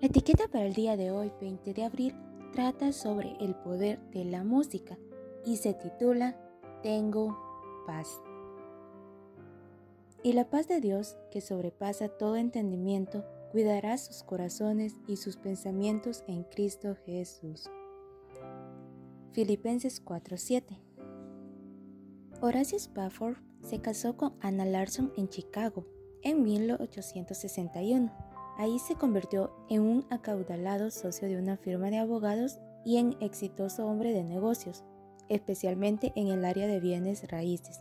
La 0.00 0.06
etiqueta 0.06 0.48
para 0.48 0.64
el 0.64 0.72
día 0.72 0.96
de 0.96 1.10
hoy, 1.10 1.30
20 1.42 1.74
de 1.74 1.84
abril, 1.84 2.14
trata 2.54 2.90
sobre 2.90 3.36
el 3.38 3.54
poder 3.54 4.00
de 4.12 4.24
la 4.24 4.44
música 4.44 4.96
y 5.44 5.58
se 5.58 5.74
titula 5.74 6.40
Tengo 6.82 7.36
paz. 7.86 8.08
Y 10.22 10.32
la 10.32 10.48
paz 10.48 10.68
de 10.68 10.80
Dios, 10.80 11.18
que 11.30 11.42
sobrepasa 11.42 12.08
todo 12.08 12.36
entendimiento, 12.36 13.26
cuidará 13.52 13.98
sus 13.98 14.22
corazones 14.22 14.94
y 15.06 15.16
sus 15.16 15.36
pensamientos 15.36 16.24
en 16.26 16.44
Cristo 16.44 16.96
Jesús. 17.04 17.68
Filipenses 19.32 20.02
4:7 20.02 20.78
Horacio 22.40 22.78
Spafford 22.78 23.36
se 23.62 23.82
casó 23.82 24.16
con 24.16 24.34
Anna 24.40 24.64
Larson 24.64 25.12
en 25.18 25.28
Chicago 25.28 25.84
en 26.22 26.42
1861. 26.42 28.29
Ahí 28.60 28.78
se 28.78 28.94
convirtió 28.94 29.50
en 29.70 29.80
un 29.80 30.04
acaudalado 30.10 30.90
socio 30.90 31.26
de 31.26 31.38
una 31.38 31.56
firma 31.56 31.88
de 31.88 31.96
abogados 31.96 32.60
y 32.84 32.98
en 32.98 33.16
exitoso 33.20 33.86
hombre 33.86 34.12
de 34.12 34.22
negocios, 34.22 34.84
especialmente 35.30 36.12
en 36.14 36.28
el 36.28 36.44
área 36.44 36.66
de 36.66 36.78
bienes 36.78 37.26
raíces. 37.30 37.80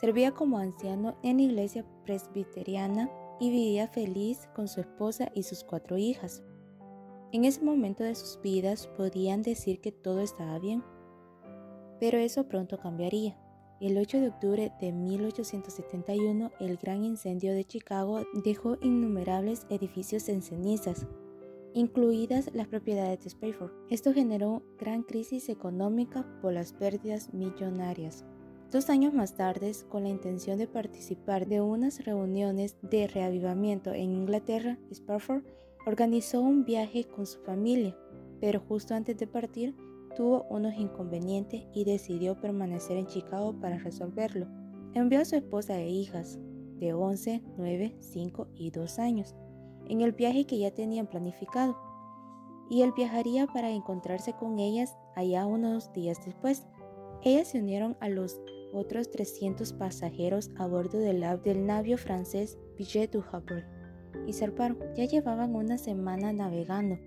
Servía 0.00 0.30
como 0.30 0.58
anciano 0.58 1.16
en 1.24 1.38
la 1.38 1.42
iglesia 1.42 1.84
presbiteriana 2.04 3.10
y 3.40 3.50
vivía 3.50 3.88
feliz 3.88 4.48
con 4.54 4.68
su 4.68 4.80
esposa 4.80 5.32
y 5.34 5.42
sus 5.42 5.64
cuatro 5.64 5.98
hijas. 5.98 6.44
En 7.32 7.44
ese 7.44 7.60
momento 7.60 8.04
de 8.04 8.14
sus 8.14 8.40
vidas 8.40 8.86
podían 8.96 9.42
decir 9.42 9.80
que 9.80 9.90
todo 9.90 10.20
estaba 10.20 10.60
bien, 10.60 10.84
pero 11.98 12.18
eso 12.18 12.46
pronto 12.46 12.78
cambiaría. 12.78 13.36
El 13.84 13.98
8 13.98 14.18
de 14.18 14.28
octubre 14.28 14.72
de 14.80 14.92
1871, 14.92 16.52
el 16.58 16.78
gran 16.78 17.04
incendio 17.04 17.52
de 17.52 17.66
Chicago 17.66 18.22
dejó 18.42 18.78
innumerables 18.80 19.66
edificios 19.68 20.30
en 20.30 20.40
cenizas, 20.40 21.06
incluidas 21.74 22.48
las 22.54 22.66
propiedades 22.66 23.20
de 23.20 23.28
Spafford. 23.28 23.72
Esto 23.90 24.14
generó 24.14 24.62
gran 24.78 25.02
crisis 25.02 25.50
económica 25.50 26.26
por 26.40 26.54
las 26.54 26.72
pérdidas 26.72 27.34
millonarias. 27.34 28.24
Dos 28.72 28.88
años 28.88 29.12
más 29.12 29.36
tarde, 29.36 29.70
con 29.90 30.04
la 30.04 30.08
intención 30.08 30.56
de 30.56 30.66
participar 30.66 31.46
de 31.46 31.60
unas 31.60 32.06
reuniones 32.06 32.78
de 32.80 33.06
reavivamiento 33.06 33.92
en 33.92 34.14
Inglaterra, 34.14 34.78
Spafford 34.92 35.44
organizó 35.84 36.40
un 36.40 36.64
viaje 36.64 37.04
con 37.04 37.26
su 37.26 37.38
familia, 37.40 37.94
pero 38.40 38.60
justo 38.60 38.94
antes 38.94 39.18
de 39.18 39.26
partir 39.26 39.74
tuvo 40.14 40.46
unos 40.50 40.74
inconvenientes 40.74 41.66
y 41.72 41.84
decidió 41.84 42.40
permanecer 42.40 42.96
en 42.96 43.06
Chicago 43.06 43.54
para 43.60 43.78
resolverlo. 43.78 44.46
Envió 44.94 45.20
a 45.20 45.24
su 45.24 45.36
esposa 45.36 45.78
e 45.80 45.88
hijas, 45.88 46.38
de 46.78 46.92
11, 46.92 47.42
9, 47.56 47.96
5 47.98 48.48
y 48.54 48.70
2 48.70 48.98
años, 48.98 49.34
en 49.88 50.00
el 50.00 50.12
viaje 50.12 50.46
que 50.46 50.58
ya 50.58 50.70
tenían 50.70 51.06
planificado, 51.06 51.76
y 52.70 52.82
él 52.82 52.92
viajaría 52.96 53.46
para 53.46 53.70
encontrarse 53.70 54.32
con 54.32 54.58
ellas 54.58 54.96
allá 55.14 55.46
unos 55.46 55.92
días 55.92 56.18
después. 56.24 56.66
Ellas 57.22 57.48
se 57.48 57.58
unieron 57.60 57.96
a 58.00 58.08
los 58.08 58.40
otros 58.72 59.10
300 59.10 59.72
pasajeros 59.74 60.50
a 60.56 60.66
bordo 60.66 60.98
del, 60.98 61.24
del 61.44 61.66
navío 61.66 61.98
francés 61.98 62.58
Billet 62.76 63.10
du 63.10 63.22
Havre 63.30 63.64
y 64.26 64.32
zarparon. 64.32 64.78
Ya 64.94 65.04
llevaban 65.04 65.54
una 65.54 65.78
semana 65.78 66.32
navegando 66.32 66.98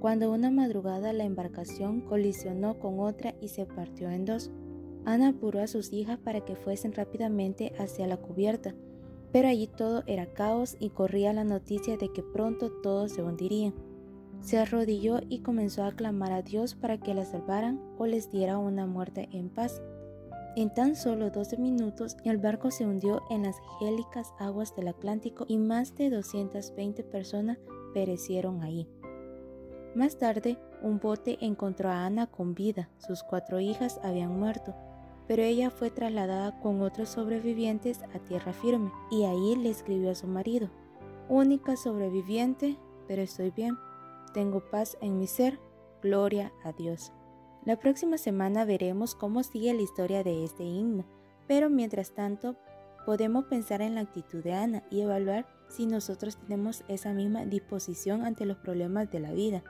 cuando 0.00 0.30
una 0.30 0.50
madrugada 0.50 1.12
la 1.12 1.24
embarcación 1.24 2.00
colisionó 2.00 2.78
con 2.78 3.00
otra 3.00 3.34
y 3.40 3.48
se 3.48 3.66
partió 3.66 4.10
en 4.10 4.24
dos. 4.24 4.50
Ana 5.04 5.28
apuró 5.28 5.60
a 5.60 5.66
sus 5.66 5.92
hijas 5.92 6.18
para 6.18 6.40
que 6.40 6.56
fuesen 6.56 6.92
rápidamente 6.92 7.72
hacia 7.78 8.06
la 8.06 8.16
cubierta, 8.16 8.74
pero 9.32 9.48
allí 9.48 9.66
todo 9.66 10.02
era 10.06 10.26
caos 10.26 10.76
y 10.80 10.90
corría 10.90 11.32
la 11.32 11.44
noticia 11.44 11.96
de 11.96 12.12
que 12.12 12.22
pronto 12.22 12.70
todos 12.82 13.12
se 13.12 13.22
hundirían. 13.22 13.74
Se 14.40 14.58
arrodilló 14.58 15.20
y 15.28 15.40
comenzó 15.40 15.84
a 15.84 15.92
clamar 15.92 16.32
a 16.32 16.42
Dios 16.42 16.74
para 16.74 16.98
que 16.98 17.14
la 17.14 17.24
salvaran 17.24 17.80
o 17.98 18.06
les 18.06 18.30
diera 18.30 18.58
una 18.58 18.86
muerte 18.86 19.28
en 19.32 19.48
paz. 19.48 19.80
En 20.56 20.72
tan 20.72 20.96
solo 20.96 21.30
12 21.30 21.58
minutos 21.58 22.16
el 22.24 22.38
barco 22.38 22.70
se 22.70 22.86
hundió 22.86 23.22
en 23.30 23.42
las 23.42 23.56
gélicas 23.78 24.32
aguas 24.38 24.74
del 24.74 24.88
Atlántico 24.88 25.44
y 25.48 25.58
más 25.58 25.94
de 25.96 26.10
220 26.10 27.02
personas 27.04 27.58
perecieron 27.92 28.62
ahí. 28.62 28.88
Más 29.96 30.18
tarde, 30.18 30.58
un 30.82 31.00
bote 31.00 31.38
encontró 31.40 31.88
a 31.88 32.04
Ana 32.04 32.26
con 32.26 32.54
vida. 32.54 32.90
Sus 32.98 33.22
cuatro 33.22 33.60
hijas 33.60 33.98
habían 34.04 34.38
muerto, 34.38 34.74
pero 35.26 35.42
ella 35.42 35.70
fue 35.70 35.88
trasladada 35.88 36.60
con 36.60 36.82
otros 36.82 37.08
sobrevivientes 37.08 38.02
a 38.14 38.18
tierra 38.18 38.52
firme 38.52 38.92
y 39.10 39.24
ahí 39.24 39.56
le 39.56 39.70
escribió 39.70 40.10
a 40.10 40.14
su 40.14 40.26
marido, 40.26 40.68
única 41.30 41.76
sobreviviente, 41.76 42.76
pero 43.08 43.22
estoy 43.22 43.52
bien, 43.52 43.78
tengo 44.34 44.68
paz 44.68 44.98
en 45.00 45.18
mi 45.18 45.26
ser, 45.26 45.58
gloria 46.02 46.52
a 46.62 46.72
Dios. 46.72 47.10
La 47.64 47.78
próxima 47.78 48.18
semana 48.18 48.66
veremos 48.66 49.14
cómo 49.14 49.42
sigue 49.44 49.72
la 49.72 49.80
historia 49.80 50.22
de 50.22 50.44
este 50.44 50.64
himno, 50.64 51.06
pero 51.48 51.70
mientras 51.70 52.12
tanto 52.12 52.54
podemos 53.06 53.46
pensar 53.46 53.80
en 53.80 53.94
la 53.94 54.02
actitud 54.02 54.44
de 54.44 54.52
Ana 54.52 54.82
y 54.90 55.00
evaluar 55.00 55.46
si 55.68 55.86
nosotros 55.86 56.36
tenemos 56.36 56.84
esa 56.86 57.14
misma 57.14 57.46
disposición 57.46 58.26
ante 58.26 58.44
los 58.44 58.58
problemas 58.58 59.10
de 59.10 59.20
la 59.20 59.32
vida. 59.32 59.64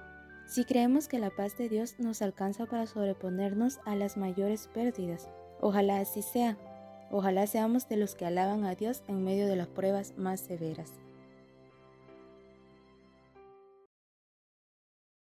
Si 0.47 0.65
creemos 0.65 1.09
que 1.09 1.19
la 1.19 1.31
paz 1.31 1.59
de 1.59 1.69
Dios 1.69 1.99
nos 1.99 2.23
alcanza 2.23 2.67
para 2.67 2.87
sobreponernos 2.87 3.81
a 3.85 3.97
las 3.97 4.17
mayores 4.17 4.69
pérdidas, 4.73 5.29
ojalá 5.61 5.99
así 5.99 6.23
sea. 6.23 6.57
Ojalá 7.11 7.47
seamos 7.47 7.89
de 7.89 7.97
los 7.97 8.15
que 8.15 8.27
alaban 8.27 8.65
a 8.65 8.75
Dios 8.75 9.03
en 9.09 9.25
medio 9.25 9.47
de 9.47 9.57
las 9.57 9.67
pruebas 9.67 10.15
más 10.17 10.41
severas. 10.41 10.93